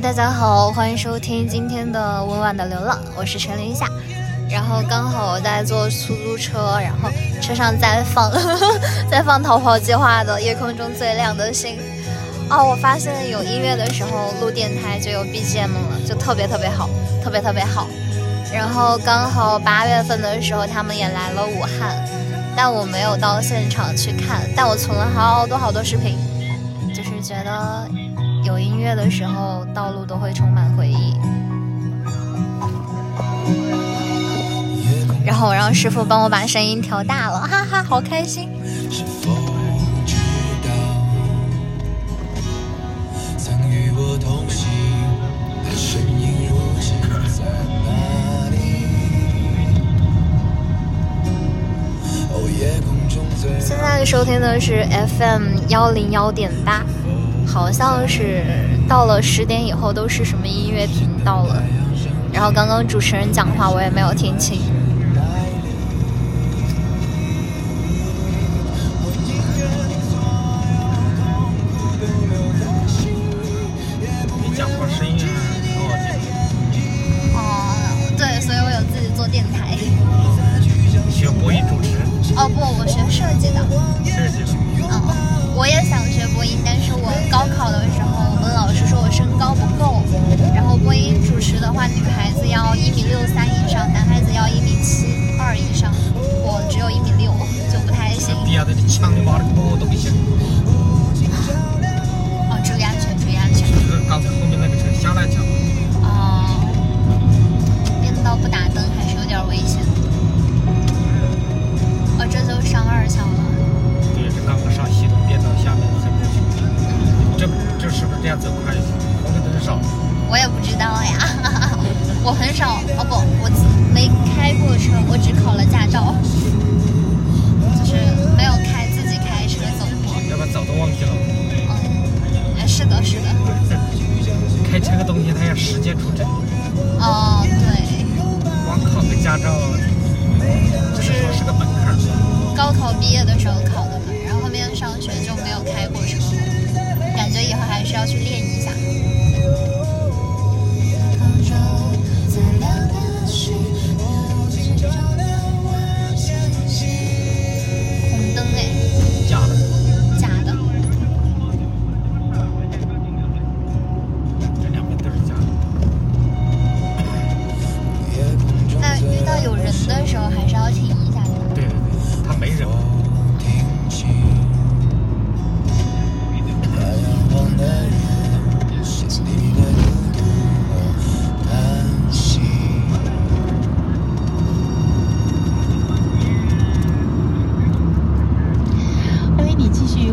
[0.00, 3.86] 大家好，欢迎收听今天的温婉的流浪，我是陈林夏。
[4.50, 7.10] 然后刚好我在坐出租车，然后
[7.42, 8.32] 车上在放
[9.10, 11.76] 在放逃跑计划的《夜空中最亮的星》。
[12.50, 16.88] 哦，我发现有音乐的时候录电台就有 BGM 了，就特别特别好，
[17.22, 17.86] 特别特别好。
[18.50, 22.02] 然后刚好八月份的时候他们也来了武汉，
[22.56, 26.18] 但我没有到现场去看，但我存了好多好多视频，
[26.94, 27.86] 就是觉得
[28.44, 31.16] 有音乐的时候道路都会充满回忆。
[35.24, 38.48] 然后我让师傅帮我把声音调大了，哈哈，好开心。
[53.58, 54.86] 现在收听的是
[55.18, 56.84] FM 幺零幺点八，
[57.52, 58.42] 好像是
[58.88, 61.62] 到了十点以后都是什么音乐频道了。
[62.32, 64.62] 然后刚刚主持人讲话我也没有听清。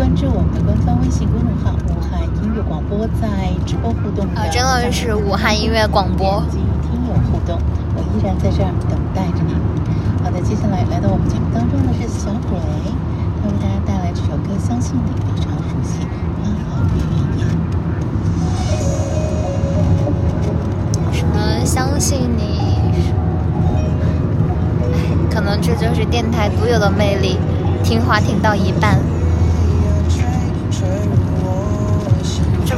[0.00, 3.28] 关注我们的官方微信公众号“武汉音乐广播”，在
[3.66, 6.56] 直播互动啊真的是武汉音乐广播及
[6.88, 7.60] 听友互动，
[7.94, 9.52] 我依然在这儿等待着你。
[10.24, 12.56] 好的，接下来来到我们节目当中的是小鬼，
[13.42, 16.00] 他为大家带来这首歌，相信你非常熟悉，
[16.40, 17.44] 花好月圆夜。
[21.12, 22.58] 什么相信你？
[24.96, 24.96] 哎，
[25.30, 27.36] 可能这就是电台独有的魅力，
[27.84, 28.98] 听话听到一半。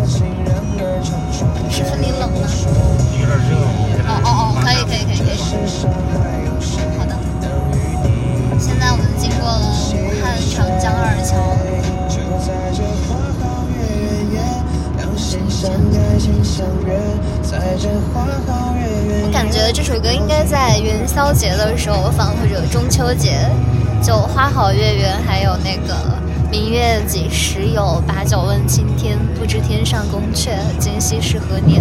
[0.00, 1.44] 邀请人儿成双。
[1.70, 2.48] 师傅你冷吗？
[3.20, 3.52] 有点热，
[4.08, 5.36] 哦哦哦，可以可以可以可以。
[6.98, 7.12] 好的。
[8.58, 9.60] 现在我们经过了
[9.92, 11.36] 武汉长江二桥，
[12.08, 14.40] 就在这花好月圆夜，
[14.96, 16.96] 两心相爱，心相悦，
[17.42, 19.26] 在这花好月圆夜。
[19.26, 23.38] 我感觉这首歌应该在元宵节的时候放，或者中秋节，
[24.02, 25.94] 就花好月圆，还有那个
[26.50, 30.50] 明月几时有，把酒问青天，不知天上宫阙，
[30.80, 31.80] 今夕是何年，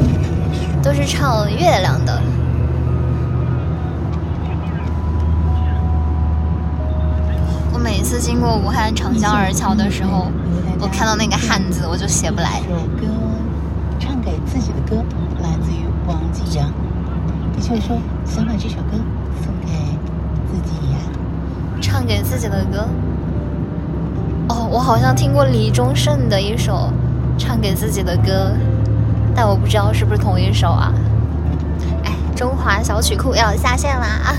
[0.83, 2.21] 都是唱月亮的。
[7.73, 10.27] 我每次经过武汉长江二桥的时候，
[10.79, 12.61] 我看到那个汉字我就写不来。
[12.61, 13.07] 首歌
[13.99, 15.03] 唱给自己的歌，
[15.41, 16.71] 来自于王继阳。
[17.55, 18.99] 的确说想把这首歌
[19.41, 19.71] 送给
[20.45, 20.99] 自己呀、
[21.81, 22.87] 唱给自己的歌。
[24.49, 26.91] 哦，我好像听过李宗盛的一首
[27.37, 28.51] 唱给自己的歌，
[29.35, 30.91] 但我不知道是不是同一首啊。
[32.03, 34.35] 哎，中华小曲库要下线啦！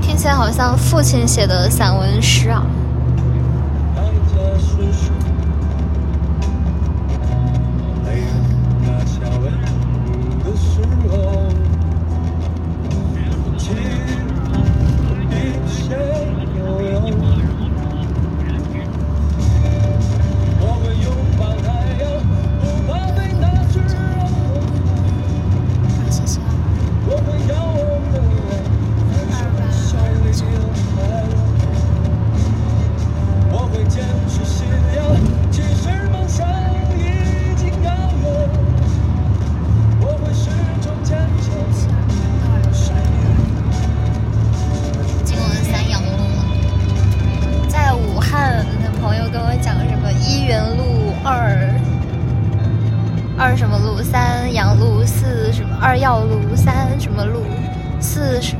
[0.00, 2.64] 听起来好像父亲写的散文诗啊。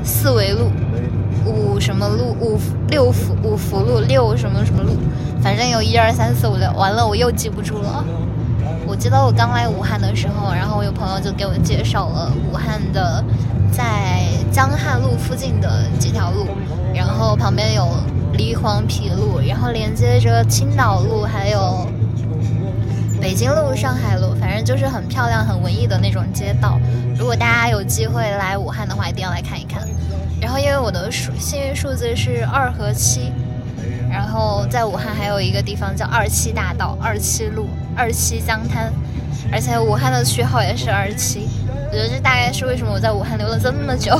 [0.05, 0.71] 四维路
[1.47, 4.97] 五什么路五六福五福路六什么什么路，
[5.43, 8.05] 反正有一二三四五六，完了我又记不住了。
[8.87, 13.25] 我记得我刚来武汉的时候，然后我有朋友就给我介绍了武汉的
[13.71, 16.47] 在江汉路附近的几条路，
[16.94, 17.88] 然后旁边有
[18.33, 21.87] 黎黄陂路，然后连接着青岛路，还有
[23.21, 26.81] 北京路、上海路，反正就是很漂亮、很文艺的那种街道。
[27.19, 29.87] 如果大家有机会来武汉的话，一定要来看一看。
[30.41, 33.31] 然后因为我的数幸运数字是二和七，
[34.11, 38.91] 然后在武汉还有一个地方叫二七大道、二七路、二七江滩，
[39.53, 41.47] 而且武汉的区号也是二七。
[41.69, 44.19] 我觉得这大概是为什么我在武汉留了这么久。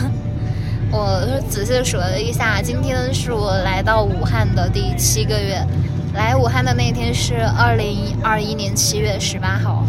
[0.92, 5.64] 我仔细数了一下，今天是我来到武汉的第七个月。
[6.14, 9.84] 来武汉的那天是二零二一年七月十八号，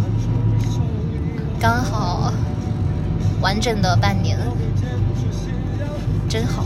[1.60, 2.32] 刚好
[3.42, 4.38] 完整的半年，
[6.30, 6.64] 真好。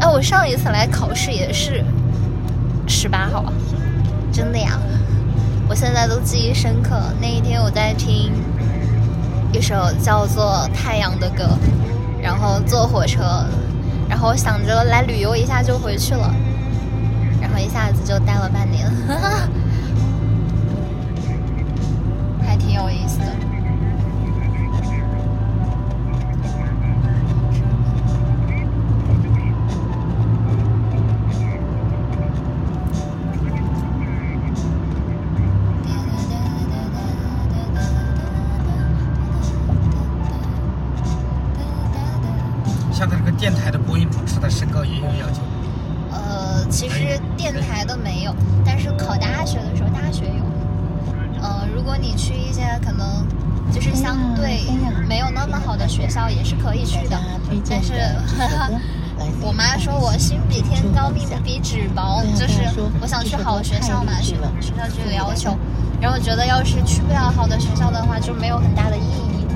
[0.00, 1.84] 哎，我上一次来考试也是
[2.88, 3.44] 十八号，
[4.32, 4.78] 真的呀！
[5.68, 6.98] 我现在都记忆深刻。
[7.20, 8.32] 那一天我在听
[9.52, 11.50] 一首叫做《太阳》的歌，
[12.20, 13.44] 然后坐火车，
[14.08, 16.34] 然后想着来旅游一下就回去了，
[17.74, 18.88] 下子就待了半年，
[22.40, 23.43] 还挺有意思的。
[62.36, 62.62] 就是
[63.00, 65.56] 我想去好学校嘛，学学校就有要求，
[66.00, 69.46] 然后觉得要是去不了好的学校的话，就没有很大的意义。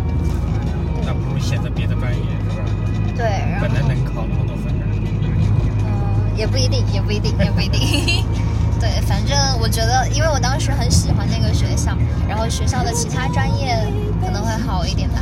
[1.04, 3.16] 那不如选择别的专业，是不？
[3.16, 4.72] 对，本来能考那么多分。
[4.72, 8.24] 嗯，也不一定，也不一定，也不一定。
[8.78, 11.96] 对，反正我觉得，因为我当时很喜欢那个学校，
[12.28, 13.76] 然后学校的其他专业
[14.22, 15.20] 可能会好一点吧。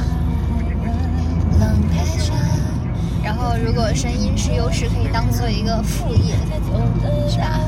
[3.26, 6.37] 然后，如果声音是优势，可以当做一个副业，
[7.28, 7.59] 是吧？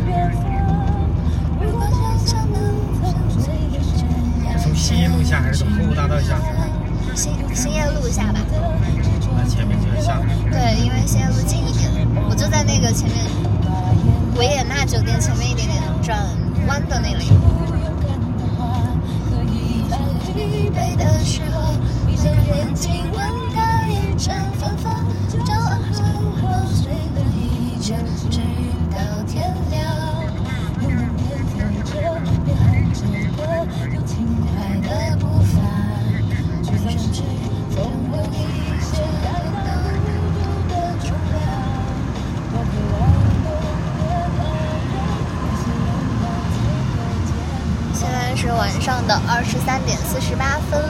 [50.21, 50.83] 四十八分，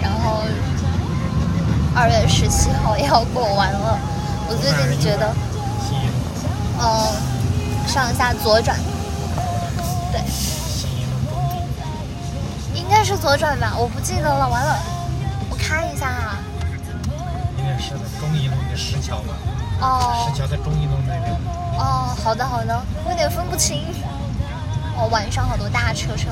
[0.00, 0.40] 然后
[1.94, 3.98] 二月十七号 要过完了。
[4.48, 5.30] 我最近觉得，
[6.80, 8.78] 嗯，上下左转，
[10.10, 10.22] 对，
[12.74, 14.48] 应该是左转吧，我不记得了。
[14.48, 14.78] 完了，
[15.50, 16.38] 我看一下啊。
[17.58, 18.00] 应该是的。
[18.18, 19.34] 中一路的石桥吧，
[19.82, 21.36] 哦石桥在中一路那边。
[21.78, 23.84] 哦，好的好的，我有点分不清。
[24.96, 26.30] 哦，晚上好多大车车。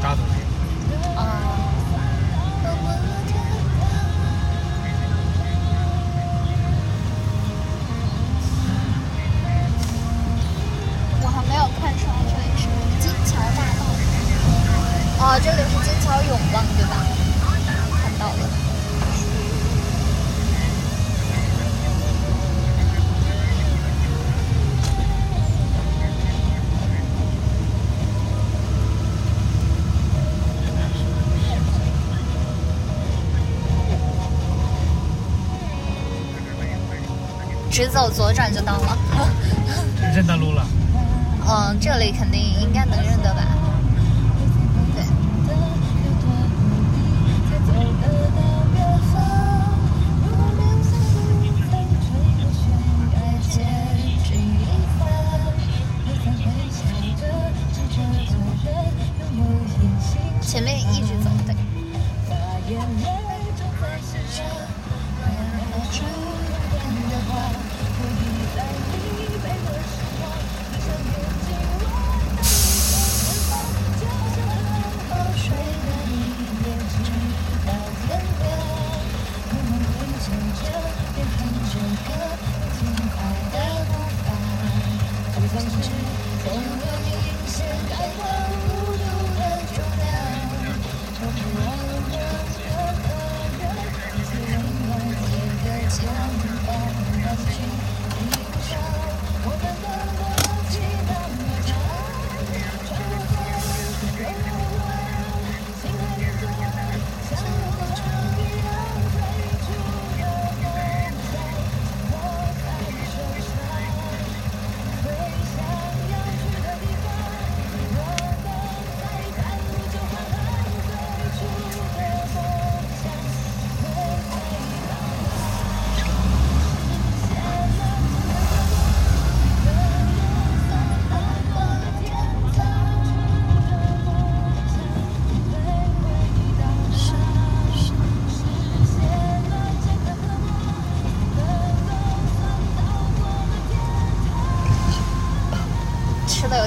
[0.00, 0.28] 大都是。
[1.16, 1.20] 啊。
[11.20, 12.62] 我还没有看出来这里是
[13.00, 13.80] 金桥大道。
[15.20, 16.94] 哦，这里是金桥永旺对吧？
[18.00, 18.67] 看到了。
[37.78, 38.98] 直走左转就到了。
[40.12, 40.66] 认得路了。
[41.48, 43.40] 嗯，这里肯定应该能认得吧？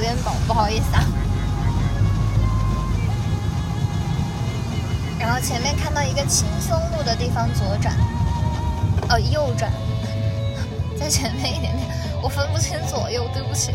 [0.02, 1.06] 有点饱，不好意思啊。
[5.20, 7.96] 然后前面看到一个轻松路的地方左转，
[9.10, 9.72] 呃右转，
[11.00, 11.88] 在前面一点点，
[12.20, 13.74] 我分不清左右，对不起。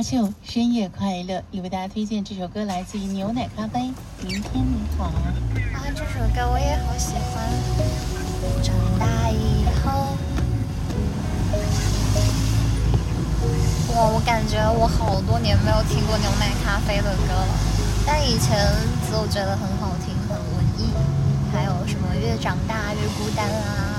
[0.00, 3.92] 阿秀深夜快乐，也为大家推荐这首歌，来自于牛奶咖啡。
[4.26, 7.44] 明天你好，啊，这首歌我也好喜欢。
[8.62, 10.16] 长大以后，
[13.94, 17.54] 哇，我感觉我好多年没有听过牛奶咖啡的歌了，
[18.06, 18.56] 但以前
[19.12, 20.88] 就觉得很好听，很文艺。
[21.52, 23.98] 还有什么越长大越孤单啊？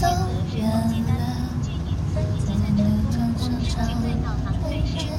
[0.00, 0.08] 走
[0.56, 1.14] 远了，
[2.44, 3.16] 在那段长
[3.64, 3.72] 长
[4.60, 5.12] 回忆等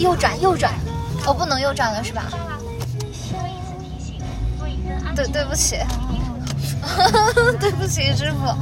[0.00, 0.72] 右转右转，
[1.26, 2.24] 我，不能右转了是吧？
[5.14, 5.76] 对，对不起，
[7.60, 8.54] 对不起，师傅，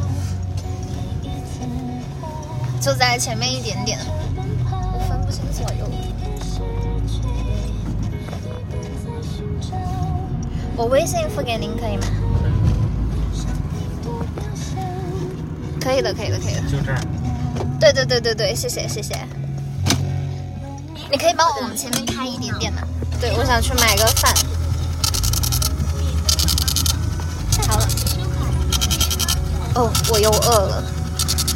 [2.80, 3.98] 就在前面一点点，
[4.92, 5.88] 我分不清左右。
[10.76, 12.06] 我微信付给您可以吗？
[15.80, 16.60] 可以的，可以的，可以的。
[16.62, 16.98] 就这儿。
[17.78, 19.14] 对对对对对，谢谢谢谢。
[21.10, 22.82] 你可以帮我往前面开一点点吗？
[23.20, 24.34] 对，我想去买个饭。
[27.66, 27.88] 好了。
[29.74, 30.84] 哦，我又饿了。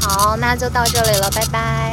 [0.01, 1.92] 好，那就到这里了，拜拜。